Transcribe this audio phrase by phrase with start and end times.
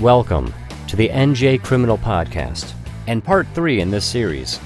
[0.00, 0.54] Welcome
[0.86, 2.72] to the NJ Criminal Podcast
[3.08, 4.60] and part three in this series.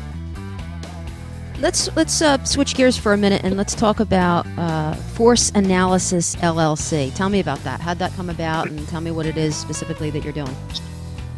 [1.58, 6.36] Let's let's uh, switch gears for a minute and let's talk about uh, Force Analysis
[6.36, 7.14] LLC.
[7.14, 7.80] Tell me about that.
[7.80, 10.54] How'd that come about, and tell me what it is specifically that you're doing.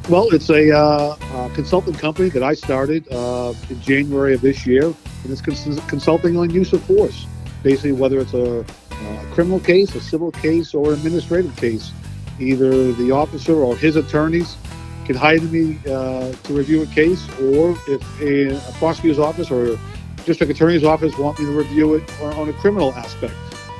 [0.08, 4.66] Well, it's a uh, uh, consulting company that I started uh, in January of this
[4.66, 7.28] year, and it's cons- consulting on use of force.
[7.62, 11.92] Basically, whether it's a, a criminal case, a civil case, or an administrative case,
[12.38, 14.56] either the officer or his attorneys
[15.04, 19.78] can hire me uh, to review a case, or if a, a, prosecutor's office or
[20.24, 23.34] district attorney's office want me to review it on a criminal aspect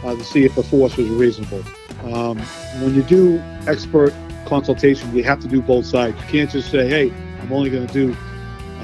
[0.04, 1.64] uh, to see if the force was reasonable.
[2.04, 2.38] Um,
[2.82, 4.12] when you do expert
[4.44, 6.20] consultation, you have to do both sides.
[6.20, 7.10] You can't just say, "Hey,
[7.40, 8.16] I'm only going to do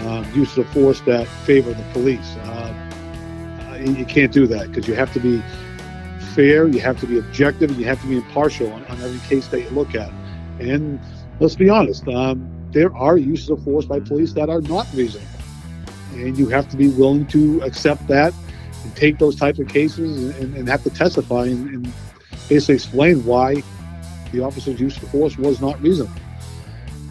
[0.06, 2.74] um, use of force that favor the police." Uh,
[3.84, 5.42] you can't do that because you have to be
[6.40, 9.18] fair, you have to be objective, and you have to be impartial on, on every
[9.28, 10.10] case that you look at.
[10.58, 10.98] And
[11.38, 15.28] let's be honest, um, there are uses of force by police that are not reasonable,
[16.14, 18.32] and you have to be willing to accept that
[18.82, 21.92] and take those types of cases and, and have to testify and, and
[22.48, 23.62] basically explain why
[24.32, 26.14] the officer's use of force was not reasonable.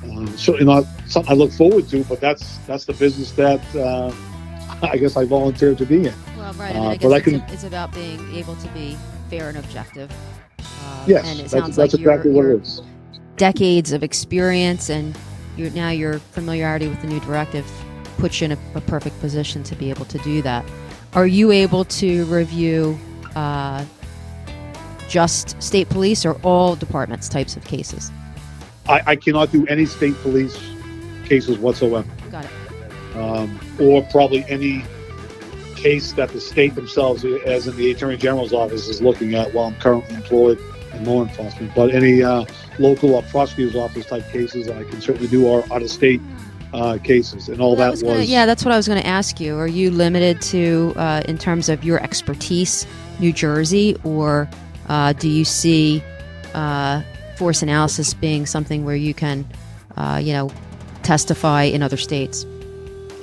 [0.05, 4.11] Um, certainly not something I look forward to, but that's that's the business that uh,
[4.81, 6.13] I guess I volunteered to be in.
[6.35, 6.75] Well, right.
[6.75, 8.97] I mean, I guess I can, it's, about being able to be
[9.29, 10.11] fair and objective.
[10.59, 12.81] Um, yes, and it sounds that's, like exactly what it is.
[13.37, 15.17] Decades of experience and
[15.55, 17.65] your now your familiarity with the new directive
[18.17, 20.65] puts you in a, a, perfect position to be able to do that.
[21.13, 22.99] Are you able to review
[23.35, 23.85] uh,
[25.07, 28.11] just state police or all departments types of cases?
[28.87, 30.59] I, I cannot do any state police
[31.25, 32.07] cases whatsoever.
[32.31, 33.15] Got it.
[33.15, 34.83] Um, or probably any
[35.79, 39.67] case that the state themselves, as in the Attorney General's office, is looking at while
[39.67, 40.59] I'm currently employed
[40.93, 41.73] in law enforcement.
[41.73, 42.45] But any uh,
[42.77, 46.21] local or prosecutor's office type cases I can certainly do are out of state
[46.73, 48.45] uh, cases, and all well, that was, gonna, yeah.
[48.45, 49.57] That's what I was going to ask you.
[49.57, 52.85] Are you limited to, uh, in terms of your expertise,
[53.19, 54.49] New Jersey, or
[54.87, 56.03] uh, do you see
[56.53, 57.01] uh,
[57.37, 59.47] force analysis being something where you can,
[59.97, 60.51] uh, you know,
[61.03, 62.45] testify in other states?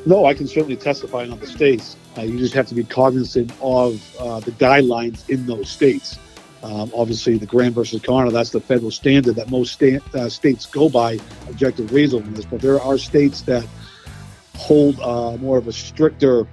[0.07, 1.97] No, I can certainly testify in other states.
[2.17, 6.19] Uh, you just have to be cognizant of uh, the guidelines in those states.
[6.63, 10.67] Um, obviously, the Graham versus Connor, that's the federal standard that most sta- uh, states
[10.67, 11.19] go by,
[11.49, 12.47] objective reasonableness.
[12.47, 13.67] But there are states that
[14.55, 14.99] hold
[15.41, 16.47] more of a stricter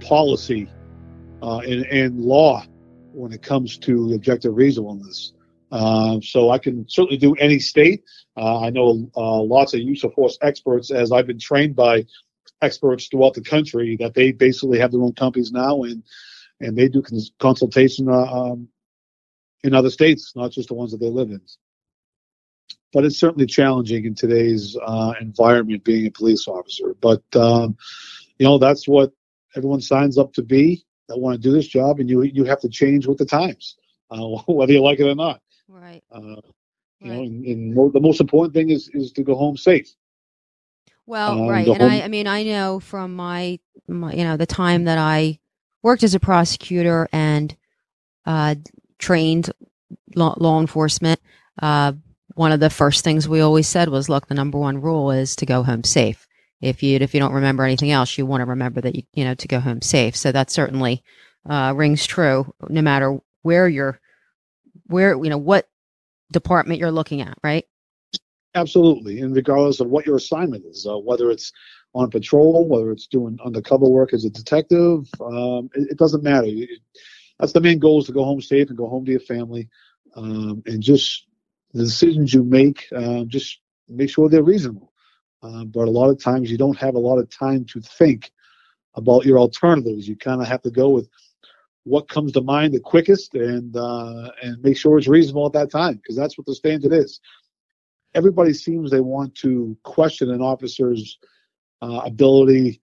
[0.00, 0.68] policy
[1.42, 2.62] in, in law
[3.12, 5.32] when it comes to objective reasonableness.
[5.70, 8.04] Uh, so I can certainly do any state.
[8.36, 12.04] Uh, I know uh, lots of use of force experts, as I've been trained by
[12.62, 16.02] experts throughout the country, that they basically have their own companies now, and
[16.60, 18.68] and they do cons- consultation uh, um,
[19.64, 21.40] in other states, not just the ones that they live in.
[22.92, 26.94] But it's certainly challenging in today's uh, environment being a police officer.
[27.00, 27.76] But um,
[28.38, 29.12] you know that's what
[29.56, 32.60] everyone signs up to be that want to do this job, and you you have
[32.60, 33.76] to change with the times,
[34.10, 35.40] uh, whether you like it or not.
[35.68, 36.02] Right.
[36.10, 36.36] Uh,
[37.00, 39.88] you know, and, and mo- the most important thing is is to go home safe.
[41.06, 43.58] Well, um, right, and home- I, I mean, I know from my,
[43.88, 45.38] my, you know, the time that I
[45.82, 47.54] worked as a prosecutor and
[48.24, 48.54] uh,
[48.98, 49.50] trained
[50.14, 51.20] law, law enforcement.
[51.60, 51.92] Uh,
[52.34, 55.36] one of the first things we always said was, "Look, the number one rule is
[55.36, 56.26] to go home safe."
[56.62, 59.24] if you if you don't remember anything else, you want to remember that you you
[59.24, 60.16] know to go home safe.
[60.16, 61.02] So that certainly
[61.48, 64.00] uh, rings true, no matter where you're,
[64.86, 65.68] where you know what
[66.30, 67.66] department you're looking at, right?
[68.54, 71.52] Absolutely, and regardless of what your assignment is, uh, whether it's
[71.94, 76.48] on patrol, whether it's doing undercover work as a detective, um, it, it, doesn't matter.
[77.38, 79.68] that's the main goal is to go home safe and go home to your family,
[80.16, 81.26] um, and just
[81.72, 84.92] the decisions you make, uh, just make sure they're reasonable.
[85.42, 88.30] Uh, but a lot of times you don't have a lot of time to think
[88.94, 90.06] about your alternatives.
[90.06, 91.08] You kind of have to go with
[91.84, 95.70] what comes to mind the quickest and uh, and make sure it's reasonable at that
[95.70, 97.20] time because that's what the standard is.
[98.14, 101.18] Everybody seems they want to question an officer's
[101.80, 102.80] uh, ability.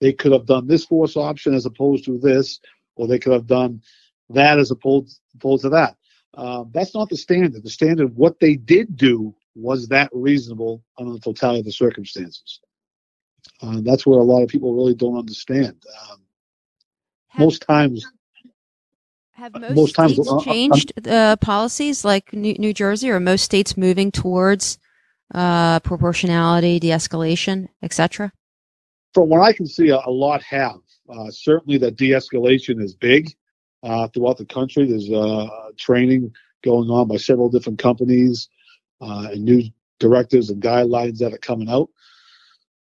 [0.00, 2.60] They could have done this force option as opposed to this,
[2.96, 3.82] or they could have done
[4.30, 5.96] that as opposed, opposed to that.
[6.34, 7.62] Uh, that's not the standard.
[7.62, 12.60] The standard, what they did do was that reasonable under the totality of the circumstances?
[13.62, 15.82] Uh, that's where a lot of people really don't understand.
[16.10, 16.20] Um,
[17.38, 18.06] most times,
[19.40, 23.20] have most, most states times, uh, uh, changed uh, policies like New, New, Jersey, or
[23.20, 24.78] most states moving towards
[25.34, 28.32] uh, proportionality, de-escalation, etc.?
[29.14, 30.76] From what I can see, a, a lot have.
[31.08, 33.34] Uh, certainly, that de-escalation is big
[34.12, 34.86] throughout the country.
[34.86, 35.10] There's
[35.76, 36.32] training
[36.62, 38.48] going on by several different companies
[39.00, 39.62] uh, in New
[39.98, 41.88] directives and guidelines that are coming out,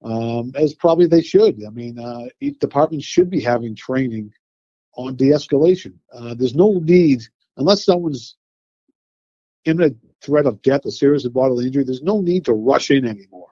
[0.04, 1.62] um, as probably they should.
[1.66, 4.32] I mean, uh, each department should be having training
[5.00, 5.94] on de-escalation.
[6.14, 7.22] Uh, there's no need
[7.56, 8.36] unless someone's
[9.64, 9.90] in a
[10.22, 11.86] threat of death or serious bodily injury.
[11.86, 13.48] There's no need to rush in anymore.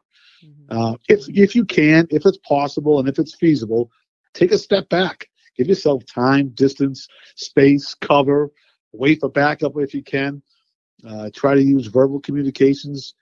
[0.45, 0.77] Mm-hmm.
[0.77, 3.89] Uh, if if you can, if it's possible, and if it's feasible,
[4.33, 5.29] take a step back.
[5.55, 8.51] Give yourself time, distance, space, cover.
[8.91, 10.41] Wait for backup if you can.
[11.07, 13.15] Uh, try to use verbal communications.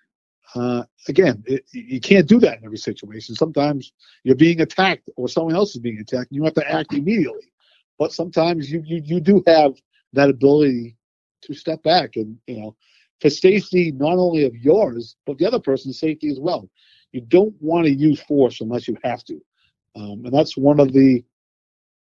[0.55, 3.35] Uh, again, it, you can't do that in every situation.
[3.35, 3.93] Sometimes
[4.23, 7.51] you're being attacked or someone else is being attacked, and you have to act immediately.
[7.97, 9.73] But sometimes you, you, you do have
[10.13, 10.97] that ability
[11.43, 12.75] to step back and, you know,
[13.21, 16.69] for safety not only of yours, but the other person's safety as well.
[17.11, 19.39] You don't want to use force unless you have to.
[19.95, 21.23] Um, and that's one of the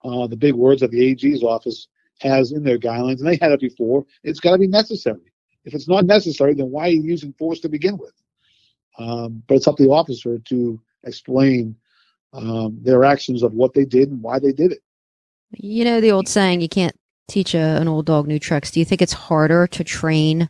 [0.04, 1.88] uh, the big words that the AG's office
[2.20, 4.06] has in their guidelines, and they had it before.
[4.24, 5.32] It's got to be necessary.
[5.66, 8.14] If it's not necessary, then why are you using force to begin with?
[8.98, 11.76] Um, but it's up to the officer to explain
[12.34, 14.80] um, their actions of what they did and why they did it.
[15.54, 16.96] You know the old saying, you can't
[17.28, 18.72] teach a, an old dog new tricks.
[18.72, 20.50] Do you think it's harder to train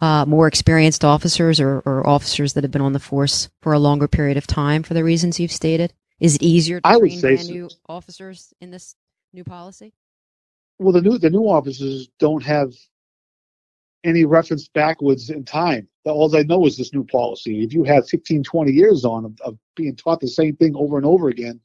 [0.00, 3.78] uh, more experienced officers or, or, officers that have been on the force for a
[3.78, 5.92] longer period of time for the reasons you've stated?
[6.18, 7.52] Is it easier to I train brand so.
[7.52, 8.96] new officers in this
[9.32, 9.92] new policy?
[10.80, 12.72] Well, the new the new officers don't have
[14.02, 15.86] any reference backwards in time.
[16.04, 17.62] All they know is this new policy.
[17.62, 20.96] If you have 15, 20 years on of, of being taught the same thing over
[20.96, 21.60] and over again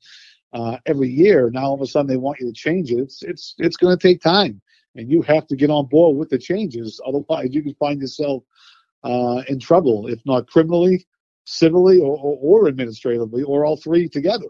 [0.53, 2.99] uh, every year, now all of a sudden they want you to change it.
[2.99, 4.61] It's it's it's going to take time,
[4.95, 7.01] and you have to get on board with the changes.
[7.07, 8.43] Otherwise, you can find yourself
[9.03, 11.05] uh, in trouble, if not criminally,
[11.45, 14.47] civilly, or, or, or administratively, or all three together.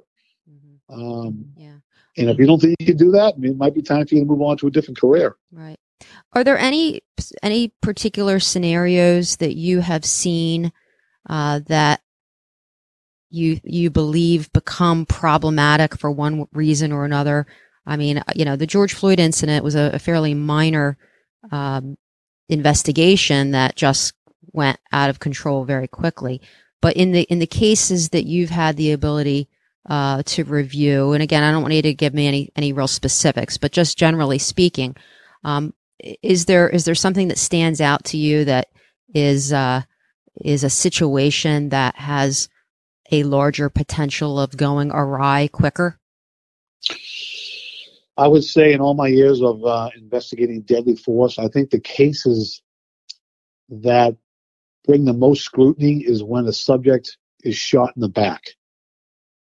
[0.50, 1.02] Mm-hmm.
[1.02, 1.76] Um, yeah.
[2.18, 4.06] And if you don't think you can do that, I mean, it might be time
[4.08, 5.36] for you to move on to a different career.
[5.52, 5.78] Right.
[6.34, 7.02] Are there any
[7.42, 10.72] any particular scenarios that you have seen
[11.30, 12.02] uh, that
[13.30, 17.46] you you believe become problematic for one reason or another?
[17.86, 20.98] I mean, you know, the George Floyd incident was a, a fairly minor
[21.52, 21.98] um,
[22.50, 24.14] investigation that just
[24.52, 26.42] went out of control very quickly.
[26.82, 29.50] But in the in the cases that you've had the ability
[29.90, 32.88] uh, to review, and again, I don't want you to give me any any real
[32.88, 34.96] specifics, but just generally speaking,
[35.44, 38.68] um, is there is there something that stands out to you that
[39.14, 39.82] is uh,
[40.44, 42.50] is a situation that has
[43.12, 46.00] a larger potential of going awry quicker?
[48.18, 51.80] I would say, in all my years of uh, investigating deadly force, I think the
[51.80, 52.62] cases
[53.70, 54.16] that
[54.86, 58.42] bring the most scrutiny is when a subject is shot in the back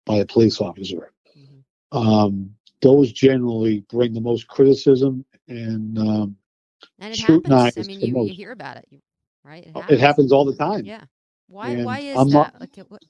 [0.06, 1.12] by a police officer.
[1.37, 1.97] Mm-hmm.
[1.97, 6.37] Um, those generally bring the most criticism and um,
[6.99, 7.79] and it happens.
[7.79, 8.89] I mean, you, you, hear about it,
[9.44, 9.65] right?
[9.65, 9.91] It happens.
[9.91, 10.33] it happens.
[10.33, 10.85] all the time.
[10.85, 11.05] Yeah.
[11.49, 11.71] Why?
[11.71, 12.53] And why is I'm that?
[12.55, 13.03] Not, like, what?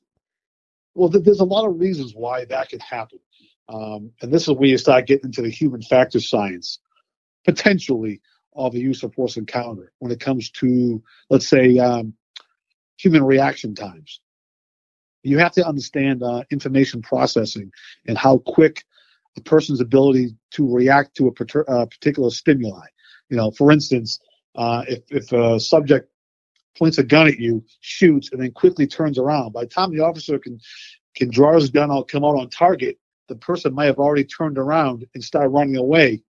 [0.98, 3.20] Well, there's a lot of reasons why that could happen,
[3.68, 6.80] um, and this is where you start getting into the human factor science,
[7.44, 8.20] potentially
[8.56, 11.00] of the use of force encounter when it comes to,
[11.30, 12.14] let's say, um,
[12.96, 14.20] human reaction times.
[15.22, 17.70] You have to understand uh, information processing
[18.08, 18.82] and how quick
[19.36, 22.86] a person's ability to react to a per- uh, particular stimuli.
[23.30, 24.18] You know, for instance,
[24.56, 26.10] uh, if, if a subject
[26.78, 30.05] points a gun at you, shoots, and then quickly turns around, by the time the
[30.05, 30.58] officer can
[31.14, 32.96] can draw his gun out, come out on target,
[33.29, 36.22] the person might have already turned around and started running away.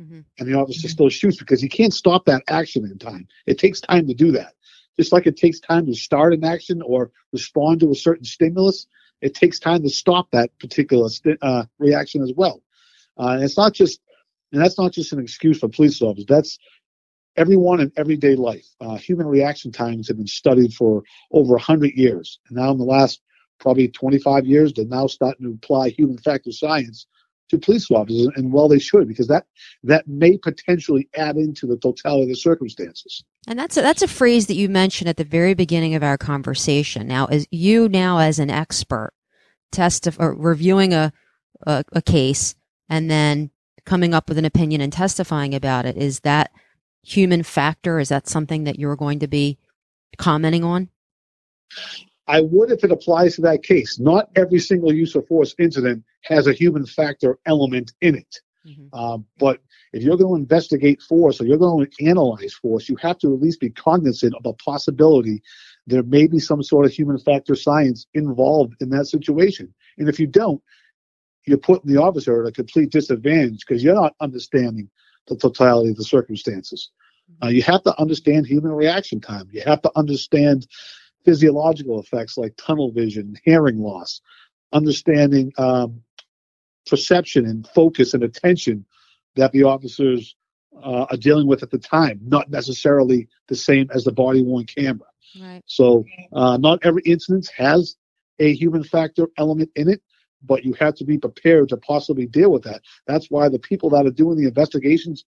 [0.00, 0.20] Mm-hmm.
[0.38, 0.92] And the officer mm-hmm.
[0.92, 3.26] still shoots because he can't stop that action in time.
[3.46, 4.52] It takes time to do that.
[4.98, 8.86] Just like it takes time to start an action or respond to a certain stimulus,
[9.20, 12.62] it takes time to stop that particular st- uh, reaction as well.
[13.18, 14.00] Uh, and it's not just,
[14.52, 16.26] and that's not just an excuse for police officers.
[16.26, 16.58] That's
[17.36, 18.66] everyone in everyday life.
[18.80, 21.02] Uh, human reaction times have been studied for
[21.32, 22.38] over 100 years.
[22.48, 23.20] And now, in the last
[23.58, 27.06] probably 25 years, they're now starting to apply human factor science
[27.48, 29.46] to police officers, and well, they should because that
[29.84, 33.22] that may potentially add into the totality of the circumstances.
[33.46, 36.18] And that's a, that's a phrase that you mentioned at the very beginning of our
[36.18, 37.06] conversation.
[37.06, 39.12] Now, as you now as an expert,
[39.72, 41.12] testif- or reviewing a,
[41.66, 42.56] a, a case
[42.88, 43.50] and then
[43.84, 46.50] coming up with an opinion and testifying about it, is that
[47.06, 47.98] human factor?
[47.98, 49.58] Is that something that you're going to be
[50.18, 50.88] commenting on?
[52.28, 53.98] I would if it applies to that case.
[53.98, 58.40] Not every single use of force incident has a human factor element in it.
[58.66, 58.98] Mm-hmm.
[58.98, 59.60] Um, but
[59.92, 63.32] if you're going to investigate force or you're going to analyze force, you have to
[63.32, 65.40] at least be cognizant of a possibility
[65.86, 69.72] there may be some sort of human factor science involved in that situation.
[69.98, 70.60] And if you don't,
[71.46, 74.90] you're putting the officer at a complete disadvantage because you're not understanding
[75.28, 76.90] the totality of the circumstances.
[77.30, 77.46] Mm-hmm.
[77.46, 79.48] Uh, you have to understand human reaction time.
[79.52, 80.66] You have to understand
[81.24, 84.20] physiological effects like tunnel vision, hearing loss,
[84.72, 86.02] understanding um,
[86.86, 88.84] perception and focus and attention
[89.34, 90.36] that the officers
[90.82, 94.64] uh, are dealing with at the time, not necessarily the same as the body worn
[94.64, 95.08] camera.
[95.40, 95.62] Right.
[95.66, 97.96] So, uh, not every incident has
[98.38, 100.02] a human factor element in it,
[100.46, 102.82] but you have to be prepared to possibly deal with that.
[103.06, 105.24] That's why the people that are doing the investigations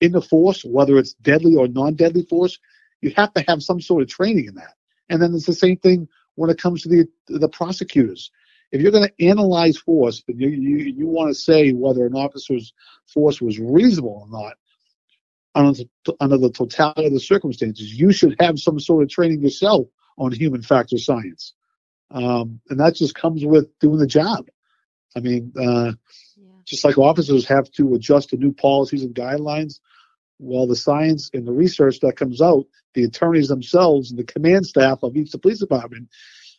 [0.00, 2.58] in the force, whether it's deadly or non deadly force,
[3.00, 4.74] you have to have some sort of training in that.
[5.08, 8.30] And then it's the same thing when it comes to the the prosecutors.
[8.70, 12.14] If you're going to analyze force, and you you, you want to say whether an
[12.14, 12.72] officer's
[13.06, 14.56] force was reasonable or not,
[15.54, 15.82] under
[16.20, 19.86] under the totality of the circumstances, you should have some sort of training yourself
[20.18, 21.54] on human factor science,
[22.10, 24.48] um, and that just comes with doing the job.
[25.16, 25.92] I mean, uh,
[26.36, 26.48] yeah.
[26.64, 29.80] just like officers have to adjust to new policies and guidelines,
[30.38, 34.66] well, the science and the research that comes out, the attorneys themselves and the command
[34.66, 36.08] staff of each police department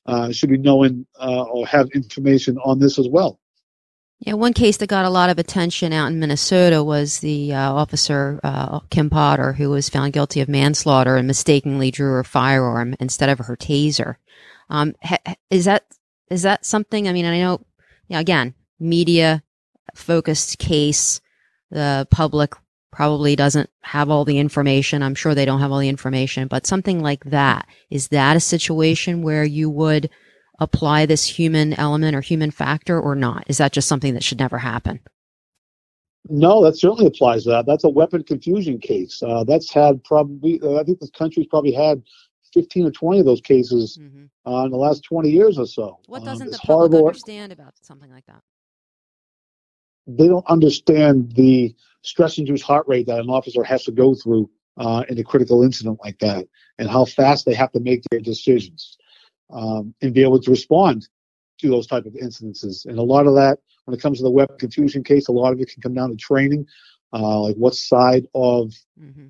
[0.06, 3.40] uh, should be knowing uh, or have information on this as well.
[4.20, 7.72] Yeah, one case that got a lot of attention out in Minnesota was the uh,
[7.72, 12.96] officer uh, Kim Potter, who was found guilty of manslaughter and mistakenly drew her firearm
[13.00, 14.16] instead of her taser.
[14.70, 15.86] Um, ha- is that
[16.30, 17.08] is that something?
[17.08, 17.66] I mean, I know,
[18.08, 19.44] you know, again, media
[19.96, 21.22] focused case.
[21.72, 22.54] The public
[22.92, 25.04] probably doesn't have all the information.
[25.04, 28.40] I'm sure they don't have all the information, but something like that is that a
[28.40, 30.10] situation where you would
[30.60, 33.44] apply this human element or human factor or not?
[33.48, 35.00] Is that just something that should never happen?
[36.28, 37.66] No, that certainly applies to that.
[37.66, 39.24] That's a weapon confusion case.
[39.24, 42.04] Uh, that's had probably, uh, I think this country's probably had
[42.54, 44.26] 15 or 20 of those cases mm-hmm.
[44.52, 46.00] uh, in the last 20 years or so.
[46.08, 48.42] What doesn't um, the public understand about something like that?
[50.08, 55.04] They don't understand the stress-induced heart rate that an officer has to go through uh,
[55.10, 58.98] in a critical incident like that, and how fast they have to make their decisions
[59.52, 61.08] um, and be able to respond
[61.60, 62.86] to those type of incidences.
[62.86, 65.52] And a lot of that, when it comes to the weapon confusion case, a lot
[65.52, 66.66] of it can come down to training,
[67.14, 69.28] uh, like what side of mm-hmm.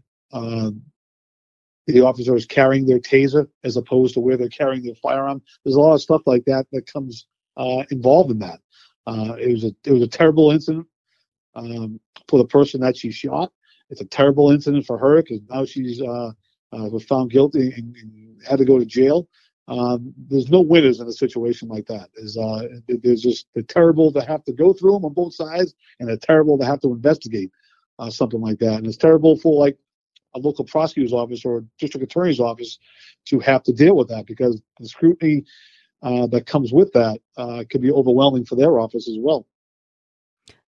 [1.92, 5.42] The officer is carrying their taser as opposed to where they're carrying their firearm.
[5.64, 7.28] There's a lot of stuff like that that comes
[7.58, 8.60] uh, involved in that.
[9.08, 10.88] Uh, it was a it was a terrible incident
[11.56, 13.52] um, for the person that she shot.
[13.90, 16.32] It's a terrible incident for her because now she's uh,
[16.72, 19.28] uh, was found guilty and, and had to go to jail.
[19.68, 22.10] Um, there's no winners in a situation like that.
[22.16, 25.76] There's, uh, there's just they're terrible to have to go through them on both sides,
[26.00, 27.52] and they're terrible to have to investigate
[28.00, 28.76] uh, something like that.
[28.76, 29.78] And it's terrible for like
[30.36, 32.80] a local prosecutor's office or district attorney's office
[33.26, 35.44] to have to deal with that because the scrutiny
[36.02, 39.46] uh, that comes with that uh, can be overwhelming for their office as well.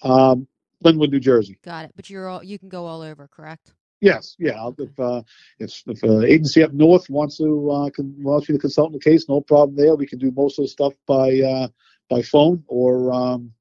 [0.02, 0.48] Um,
[0.82, 1.58] Linwood, New Jersey.
[1.62, 1.92] Got it.
[1.94, 3.72] But you're all you can go all over, correct?
[4.02, 4.68] Yes, yeah.
[4.78, 5.22] If uh,
[5.60, 8.94] if, if an agency up north wants to uh, can, wants me to consult in
[8.94, 9.94] the case, no problem there.
[9.94, 11.68] We can do most of the stuff by uh,
[12.10, 13.52] by phone or um,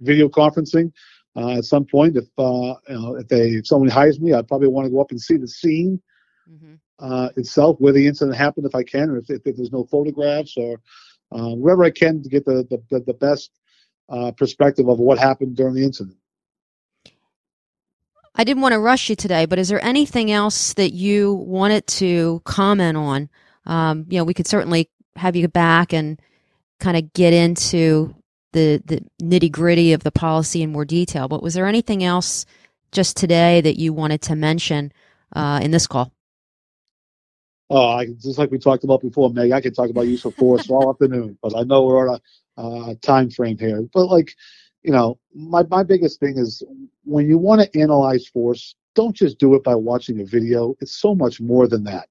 [0.00, 0.92] video conferencing.
[1.36, 4.48] Uh, at some point, if uh, you know, if they if someone hires me, I'd
[4.48, 6.02] probably want to go up and see the scene
[6.50, 6.74] mm-hmm.
[6.98, 9.84] uh, itself, where the incident happened, if I can, or if, if, if there's no
[9.84, 10.80] photographs or
[11.30, 13.52] uh, wherever I can to get the the, the best
[14.08, 16.16] uh, perspective of what happened during the incident.
[18.38, 21.86] I didn't want to rush you today, but is there anything else that you wanted
[21.88, 23.28] to comment on?
[23.66, 26.20] Um, you know, we could certainly have you back and
[26.78, 28.14] kind of get into
[28.52, 31.26] the the nitty gritty of the policy in more detail.
[31.26, 32.46] But was there anything else
[32.92, 34.92] just today that you wanted to mention
[35.34, 36.12] uh, in this call?
[37.70, 40.34] Oh, I, just like we talked about before, Meg, I could talk about use of
[40.36, 42.20] force all afternoon, but I know we're on
[42.56, 43.82] a uh, time frame here.
[43.92, 44.32] But like,
[44.82, 46.62] you know, my, my biggest thing is
[47.04, 50.74] when you want to analyze force, don't just do it by watching a video.
[50.80, 52.08] It's so much more than that.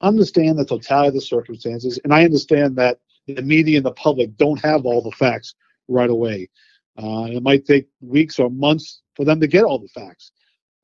[0.00, 4.36] Understand the totality of the circumstances, and I understand that the media and the public
[4.36, 5.54] don't have all the facts
[5.88, 6.48] right away.
[6.96, 10.32] Uh, it might take weeks or months for them to get all the facts.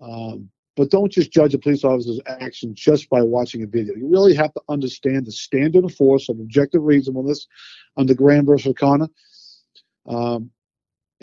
[0.01, 3.95] Um, but don't just judge a police officer's action just by watching a video.
[3.95, 7.47] You really have to understand the standard of force of objective reasonableness
[7.97, 9.09] under Graham versus O'Connor,
[10.07, 10.51] um,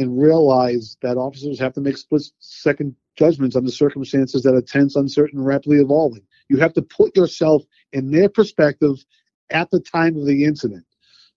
[0.01, 4.95] and realize that officers have to make split second judgments under circumstances that are tense,
[4.95, 6.23] uncertain, and rapidly evolving.
[6.49, 9.03] You have to put yourself in their perspective
[9.49, 10.85] at the time of the incident,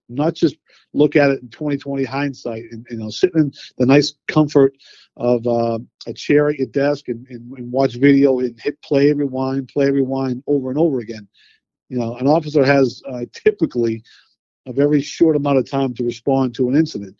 [0.08, 0.56] not just
[0.92, 4.76] look at it in 2020 hindsight and you know sitting in the nice comfort
[5.16, 9.12] of uh, a chair at your desk and, and, and, watch video and hit play
[9.12, 11.26] rewind play rewind over and over again
[11.88, 14.02] you know an officer has uh, typically
[14.66, 17.16] a very short amount of time to respond to an incident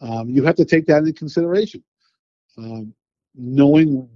[0.00, 1.82] um, you have to take that into consideration
[2.58, 2.92] um,
[3.34, 4.08] knowing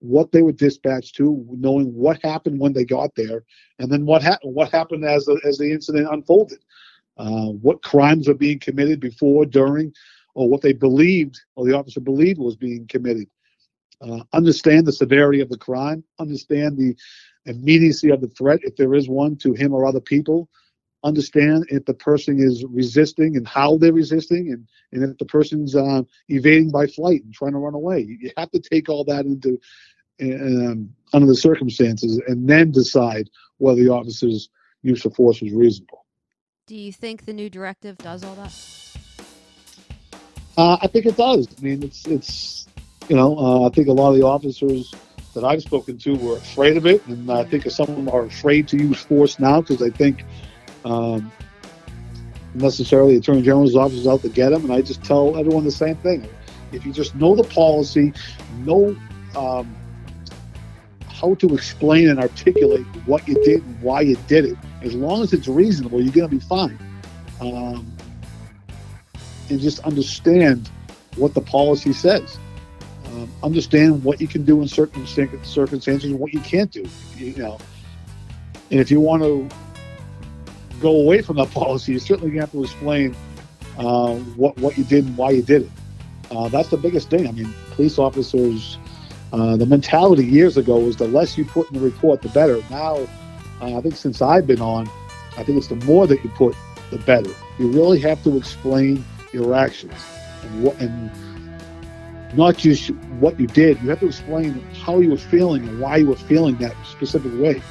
[0.00, 3.44] what they were dispatched to knowing what happened when they got there
[3.78, 6.58] and then what happened what happened as the, as the incident unfolded
[7.18, 9.92] uh, what crimes were being committed before, during,
[10.34, 13.26] or what they believed or the officer believed was being committed.
[14.00, 16.96] Uh, understand the severity of the crime, understand the
[17.46, 20.48] immediacy of the threat, if there is one, to him or other people.
[21.04, 25.76] Understand if the person is resisting and how they're resisting, and, and if the person's
[25.76, 28.00] uh, evading by flight and trying to run away.
[28.20, 29.60] You have to take all that into
[30.20, 34.48] um, under the circumstances and then decide whether the officer's
[34.82, 36.04] use of force was reasonable.
[36.66, 38.52] Do you think the new directive does all that?
[40.56, 41.46] Uh, I think it does.
[41.56, 42.66] I mean, it's it's
[43.08, 44.92] you know, uh, I think a lot of the officers
[45.34, 48.24] that I've spoken to were afraid of it, and I think some of them are
[48.24, 50.24] afraid to use force now because they think
[50.88, 51.32] um,
[52.54, 54.64] necessarily Attorney General's office is out to get them.
[54.64, 56.28] And I just tell everyone the same thing:
[56.72, 58.12] if you just know the policy,
[58.64, 58.96] know
[59.36, 59.76] um,
[61.08, 64.56] how to explain and articulate what you did and why you did it.
[64.82, 66.78] As long as it's reasonable, you're going to be fine.
[67.40, 67.92] Um,
[69.50, 70.70] and just understand
[71.16, 72.38] what the policy says.
[73.06, 76.84] Um, understand what you can do in certain circumstances and what you can't do.
[77.16, 77.58] You know,
[78.70, 79.48] and if you want to
[80.80, 83.14] go away from that policy, you certainly have to explain
[83.78, 85.70] uh, what what you did and why you did it.
[86.30, 87.26] Uh, that's the biggest thing.
[87.26, 88.78] I mean, police officers
[89.32, 92.60] uh, the mentality years ago was the less you put in the report, the better.
[92.70, 92.96] Now,
[93.60, 94.88] uh, I think since I've been on,
[95.36, 96.56] I think it's the more that you put,
[96.90, 97.30] the better.
[97.58, 99.92] You really have to explain your actions
[100.42, 101.10] and what, and
[102.34, 103.80] not just what you did.
[103.82, 107.32] You have to explain how you were feeling and why you were feeling that specific
[107.38, 107.62] way,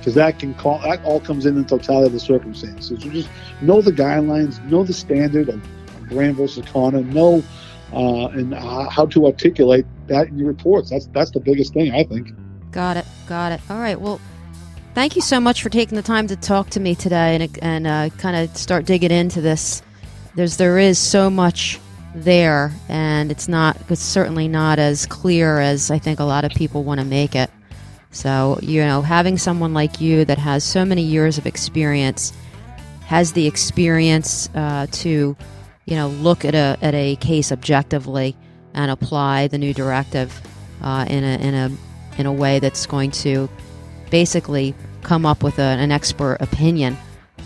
[0.00, 3.04] because that can call that all comes in the totality of the circumstances.
[3.04, 3.28] You just
[3.60, 5.62] know the guidelines, know the standard of
[6.08, 7.44] Graham versus Connor, know
[7.92, 10.90] uh, and uh, how to articulate that in your reports.
[10.90, 12.30] That's that's the biggest thing, I think.
[12.70, 13.06] Got it.
[13.26, 13.60] Got it.
[13.68, 14.00] All right.
[14.00, 14.20] Well,
[14.94, 17.86] thank you so much for taking the time to talk to me today and and
[17.86, 19.82] uh, kind of start digging into this.
[20.34, 21.78] There's there is so much
[22.14, 26.52] there, and it's not it's certainly not as clear as I think a lot of
[26.52, 27.50] people want to make it.
[28.10, 32.32] So you know, having someone like you that has so many years of experience,
[33.04, 35.36] has the experience uh, to
[35.90, 38.36] you know, look at a at a case objectively
[38.74, 40.40] and apply the new directive
[40.82, 41.70] uh, in a in a
[42.18, 43.48] in a way that's going to
[44.10, 46.96] basically come up with a, an expert opinion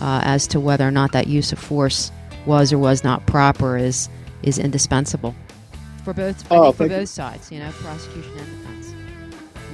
[0.00, 2.12] uh, as to whether or not that use of force
[2.44, 4.10] was or was not proper is
[4.42, 5.34] is indispensable
[6.04, 7.06] for both oh, for both you.
[7.06, 8.73] sides, you know, prosecution and defense.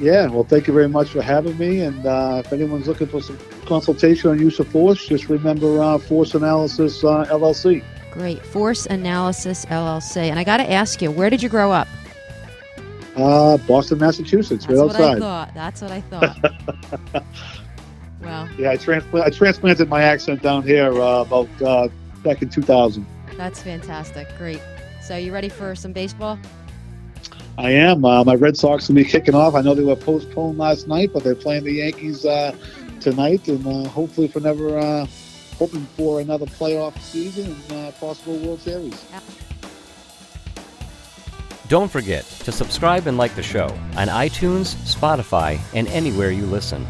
[0.00, 1.80] Yeah, well, thank you very much for having me.
[1.82, 5.98] And uh, if anyone's looking for some consultation on use of force, just remember uh,
[5.98, 7.84] Force Analysis uh, LLC.
[8.10, 8.44] Great.
[8.46, 10.30] Force Analysis LLC.
[10.30, 11.86] And I got to ask you, where did you grow up?
[13.14, 15.00] Uh, Boston, Massachusetts, That's right outside.
[15.00, 15.54] What I thought.
[15.54, 16.00] That's what I
[17.12, 17.24] thought.
[18.22, 18.48] well.
[18.58, 21.88] Yeah, I, transpl- I transplanted my accent down here uh, about uh,
[22.24, 23.04] back in 2000.
[23.36, 24.28] That's fantastic.
[24.38, 24.62] Great.
[25.02, 26.38] So, you ready for some baseball?
[27.58, 28.04] I am.
[28.04, 29.54] Uh, my Red Sox will be kicking off.
[29.54, 32.54] I know they were postponed last night, but they're playing the Yankees uh,
[33.00, 35.06] tonight, and uh, hopefully for never uh,
[35.58, 39.04] hoping for another playoff season and uh, possible World Series.
[41.68, 46.84] Don't forget to subscribe and like the show on iTunes, Spotify, and anywhere you listen.